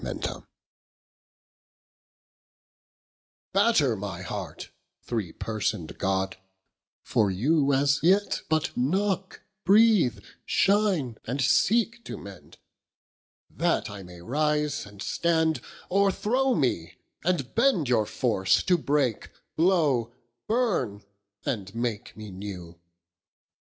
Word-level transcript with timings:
XIV 0.03 0.47
Batter 3.53 3.95
my 3.95 4.23
heart, 4.23 4.71
three 5.03 5.31
person'd 5.31 5.99
God; 5.99 6.37
for, 7.03 7.29
you 7.29 7.71
As 7.71 7.99
yet 8.01 8.41
but 8.49 8.75
knocke, 8.75 9.43
breathe, 9.63 10.17
shine, 10.43 11.19
and 11.25 11.39
seeke 11.39 12.03
to 12.05 12.17
mend, 12.17 12.57
That 13.51 13.91
I 13.91 14.01
may 14.01 14.23
rise, 14.23 14.87
and 14.87 15.03
stand, 15.03 15.61
o'erthrow 15.91 16.55
mee, 16.55 16.95
and 17.23 17.53
bend 17.53 17.87
Your 17.87 18.07
force, 18.07 18.63
to 18.63 18.79
breake, 18.79 19.29
blowe, 19.55 20.11
burn 20.47 21.03
and 21.45 21.75
make 21.75 22.17
me 22.17 22.31
new. 22.31 22.79